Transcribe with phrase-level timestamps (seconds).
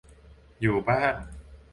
[0.61, 1.13] อยู่บ้าง